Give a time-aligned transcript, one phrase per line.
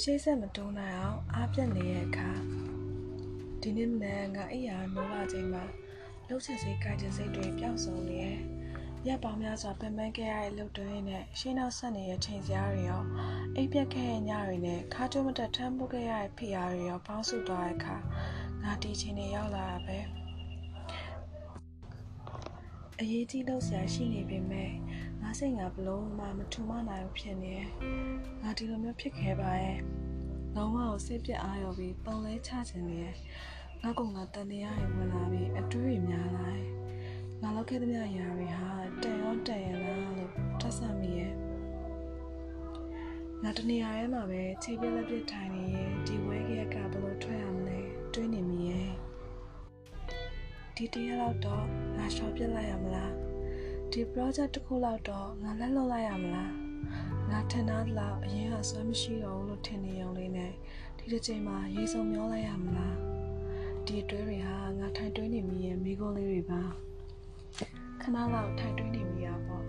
[0.00, 2.30] ရှေ့ဆက်မတိုးနိုင်အောင်အားပြတ်နေတဲ့အခါ
[3.60, 5.64] ဒီနေ့မနေ့ငါအိယာနိုးလာချိန်မှာ
[6.26, 8.38] လှုပ်ချက်စိတ်ကြိုက်တဲ့စိတ်တွေပျောက်ဆုံးနေရဲ့
[9.06, 13.02] ရက်ပေါင်းများစွာပင်ပန်းခဲ့ရတဲ့လှုပ်တွင်းနဲ့ရှင်းနောက်ဆက်နေတဲ့ချိန်စရာတွေရော
[13.56, 17.96] အိပ်ပြက်ခဲ့တဲ့ညတွေနဲ့ခါတွမတက်ထမ်းပုတ်ခဲ့ရတဲ့ဖိအားတွေရောပေါင်းစုသွားတဲ့အခါ
[18.62, 20.23] ငါဒီချိန်တွေရောက်လာတာပဲ
[23.00, 24.70] အရေးကြီးလို့ဆရာရှိနေပေမဲ့
[25.22, 27.68] ငါစိတ်ငါဘလို့မှမထူမနိုင်ဘူးဖြစ်နေတယ်။
[28.42, 29.78] ငါဒီလိုမျိုးဖြစ်ခဲ့ပါရဲ့။
[30.54, 33.14] လုံးဝကိုစိတ်ပြက်အားရောပြီးပုံလဲချခြင်းနေရဲ့။
[33.82, 36.68] ငါကငါတန်တရားတွေဝင်လာပြီးအတွေးတွေများလာရဲ့။
[37.42, 38.70] ငါလောက်ခဲ့တဲ့မြရာတွေဟာ
[39.02, 41.32] တန်ရောတန်ရလားလို့ထပ်ဆမိရဲ့။
[43.42, 47.78] ငါတနေရာထဲမှာပဲခြေပြက်လက်ပြထိုင်နေရဲ့ဒီဝဲကကဘလို့ထွက်ရမလဲ
[48.12, 48.90] တွေးနေမိရဲ့။
[50.76, 51.64] ဒီတရက်တော့
[51.96, 53.12] ငါရှော့ပြစ်လိုက်ရမလား။
[53.92, 56.52] ဒီ project တစ်ခုလောက်တော့ငါလက်လွတ်လိုက်ရမလား
[57.30, 60.52] ငါထင်သားလောက်အရင်ကဆွဲမရှိတော့ဘူးလို့ထင်နေရုံလေးနဲ့
[60.98, 62.96] ဒီတစ်ချိန်မှာရေစုံမျောလိုက်ရမလား
[63.86, 66.62] ဒီအတွဲတွေဟာငါထိုင်တွင်းနေမိရဲ့မိခိုးလေးတွေပါ
[68.00, 69.64] ခဏလောက်ထိုင်တွင်းနေမိရပေါ့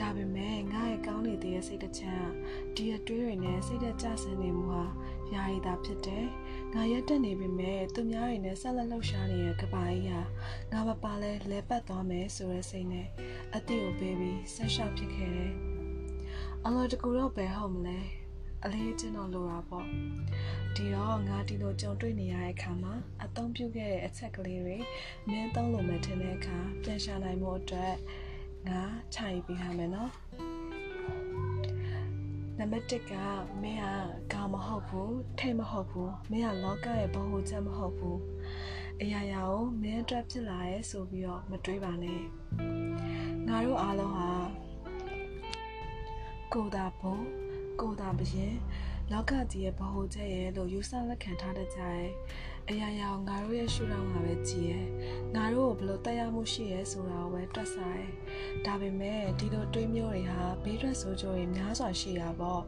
[0.00, 2.30] ဒါပေမဲ့ငါရဲ့ကောင်းနေသေးတဲ့စိတ်တချမ်း
[2.74, 4.84] ဒီအတွဲတွေနဲ့စိတ်သက်ကြဆင်းနေမှုဟာ
[5.32, 6.26] ယာရီတာဖြစ်တယ်
[6.76, 10.20] ငါရက်တက်နေပြီမဲ့သူများတွေနဲ့ဆက်လက်လှုပ်ရှားနေတဲ့ကဘာကြီးဟာ
[10.72, 13.06] ငါမပါလဲလဲပတ်သွားမယ်ဆိုတဲ့စိတ်နဲ့
[13.54, 15.52] အတိကိုပေးပြီးဆက်ရှောက်ဖြစ်ခဲ့တယ်။
[16.64, 17.98] အလောတကူတော့ဘယ်ဟုတ်မလဲ။
[18.64, 19.86] အလေးအကျင့်တော့လိုတာပေါ့။
[20.74, 24.76] ဒီတော့ငါဒီလိုကြုံတွေ့နေရတဲ့အခါမှာအသုံးပြုခဲ့တဲ့အချက်ကလေးတွေ
[25.28, 27.94] မင်းသုံးလို့မယ်ထင်တဲ့အခါပြန်ရှာနိုင်မှုအတွက်
[28.68, 28.80] ငါ
[29.14, 30.10] ခြိုက်ပေးထားမယ်နော်
[32.58, 33.12] နံပါတ်1က
[33.62, 33.80] မင်း
[34.32, 38.20] ကကောင်းမဟုတ်ဘူးထိတ်မဟုတ်ဘူးမင်းကလောကရဲ့ဘဝချက်မဟုတ်ဘူး
[39.02, 42.20] အရာရာကိုမင်းအတွက်ဖြစ်လာရဲဆိုပြီးတော့မတွေးပါနဲ့
[43.48, 44.30] ငါတို့အားလုံးဟာ
[46.52, 47.16] ကိုတာဘုံ
[47.80, 48.56] ကိုတာဘရင်
[49.12, 52.10] လောကကြီးရဲ့ဘဝချက်ရဲ့လို့ယူဆလက်ခံထားတတ်ကြရဲ့
[52.68, 54.86] အရာရာငါတို့ရဲ့ရှုထောင့်ကပဲကြည်ရဲ့
[55.34, 58.12] ငါတို့ကိုဘယ်လိုတက်ရောက်မှုရှိရဲဆိုတာကိုပဲတွက်စားရဲ့
[58.66, 62.62] ဒါပေမဲ့ဒီလိုတွေးမျိုးတွေဟာဘေးထွက်ဆိုးကျိုးတွေများစွာရှိတာပေါ့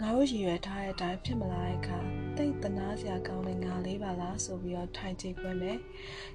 [0.00, 1.98] ငါတို့ရည်ရွယ်ထားတဲ့အတိုင်းဖြစ်မလာတဲ့အခါ
[2.36, 5.78] တိတ်တနာစရာကောင်းတဲ့ငါလေးပါလားဆိုပြီးတော့ထိုင်ကြည့်ခွင့်မယ်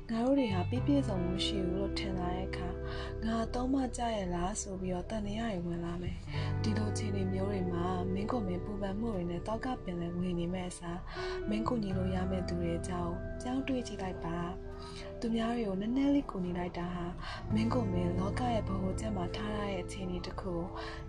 [0.10, 2.70] ငါတို့တွေဟာပြည့်ပြည့်စုံမှုရှိဘူးလို့ထင်လာတဲ့အခါ
[3.26, 6.18] ငါတော့မှကြရလားဆိုပြီးတော့တန်တရားတွေဝင်လာမယ်
[6.64, 11.00] ဒီလိုခြေနေမျိုးတွေမှာမင်းကိုမင်းပူပန်မှုတွေနဲ့တောက်ကပင်လည်းဝင်နေမဲ့အစား
[11.50, 13.14] မင်းကိုညီလို့ရမယ့်သူတွေအကြောင်း
[13.44, 14.40] ကြောင်းတွေးကြည့်လိုက်ပါ
[15.22, 17.06] သူများတွေကိုနည်းနည်းလေးကူညီလိုက်တာဟာ
[17.54, 20.54] မင်းကိုမင်းလောကရဲ့ဘဝချက်မှာထားရတဲ့အခြေအနေတစ်ခု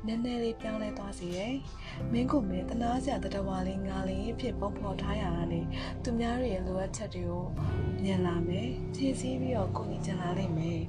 [0.06, 1.54] နည်းနည်းလေးပြောင်းလဲသွားစေတယ်။
[2.12, 5.60] မင်းကိုမင်းတနာစရာတတဝါလေးငါလေးအဖြစ်ပုံဖော်ထားရတာလေ
[6.02, 7.44] သူများတွေရဲ့လိုအပ်ချက်တွေကို
[8.02, 10.82] မြင်လာမယ်။ဖြည့်ဆည်းပြီးတော့ကူညီချင်လာလိမ့်မယ်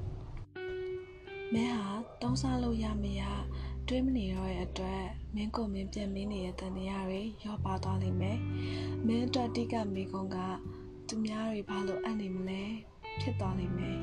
[1.53, 1.91] ။မင်းဟာ
[2.21, 3.21] တုံးစားလို့ရမရ
[3.87, 5.03] တွေးမနေတော့ရဲ့အတွက်
[5.35, 8.37] မင်းကိုမင်းပြန်မင်းနေတဲ့တန်တရားတွေရောပါသွားလိမ့်မယ်။
[9.05, 10.37] မင်းအတွက်တိကမိကုံက
[11.07, 12.63] သူများတွေဘာလို့အပ်နေမလဲ
[13.21, 13.97] ဖြစ်သွားလိမ့်မယ်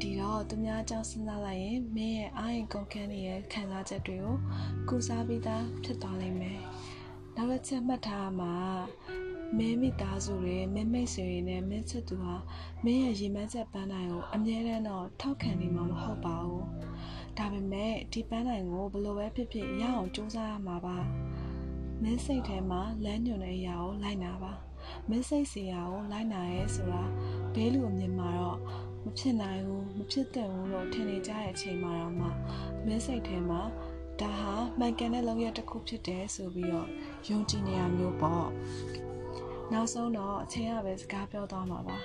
[0.00, 4.36] ဒီတော့သူများအကြောင်းစဉ်းစားလိုက်ရင်မင်းရဲ့အာရင်ကုန်ခန်းရဲ့ခံစားချက်တွေကို
[4.88, 6.60] ကုစားပြီးသားဖြစ်သွားလိမ့်မယ်
[7.36, 8.54] နောက်တစ်ချက်မှတ်ထားမှာ
[9.58, 12.34] မင်းမိသားစုတွေမင်းမိတ်ဆွေတွေနဲ့မင်းချစ်သူဟာ
[12.84, 16.66] မင်းရဲ့ရည်မှန်းချက်ပန်းတိုင်းကိုအမြဲတမ်းတော့ထောက်ခံနေမှာမဟုတ်ပါဘူး
[17.38, 20.96] ဒါပေမဲ့ဒီပန်းတိုင်းကိုဘယ်လိုပဲဖြစ်ဖြစ်ရအောင်စူးစမ်းရမှာပါ
[22.02, 24.52] မင်းစိတ်ထဲမှာလမ်းညွှန်တဲ့အရာကိုလိုက်နာပါ
[25.08, 27.02] မင်းစိတ်စီရာကိုလိုက်နာရဲဆိုတာ
[27.54, 28.58] ဘဲလူအမြင်မှာတော့
[29.04, 32.26] မဖြစ်နိုင်ဘူးမဖြစ်သင့်ဘူးလို့ထင်နေကြတဲ့အချိန်မှာတော့မှ
[32.86, 33.62] မင်းစိတ်ထဲမှာ
[34.20, 36.88] ဒါဟာမှန်ကန်တဲ့လုပ်ရတစ်ခုဖြစ်တယ်ဆိုပြီးတော့
[37.28, 38.46] ယုံကြည်နေရမျိုးပေါ့
[39.72, 41.98] နောက်ဆုံးတော့အချိန်ကပဲစကားပြောသွားမှာပါ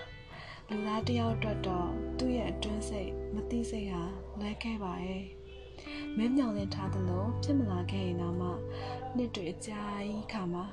[0.70, 4.04] လူသားတယောက်အတွက်တော့သူ့ရဲ့အတွင်းစိတ်မသိစိတ်ဟာ
[4.42, 5.26] လဲခဲ့ပါရဲ့
[6.18, 8.50] မင်းမြောင်လင်ထားသလိုဖြစ်မလာခဲ့ရင်တော့မှ
[9.16, 10.66] နှစ်တွေအကြာကြီးခါမှာ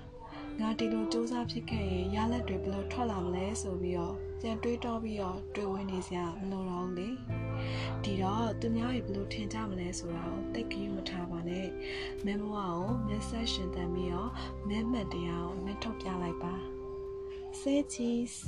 [0.61, 7.09] ငါဒီလိုစူးစမ်းဖြစ်ခဲ့ရင်ရလက်တွေဘယ်လိုထွက်လာမလဲဆိုပြီးတော့ပြန်တွေးတောပြီးတော့တွေးဝင်နေစရာမလိုတော့ဘူးလေ
[8.05, 11.69] ဒီတော့သူများတွေဘယ်လိုထင်ကြမလဲဆိုတာကိုသိကြည့်မထားပါနဲ့
[12.25, 14.31] မင်းဘဝကိုမက်ဆေ့ရှင်တန်ပြီးတော့
[14.69, 16.55] မင်းမှတ်တရားကိုမင်းထုတ်ပြလိုက်ပါ
[17.61, 18.39] Say cheese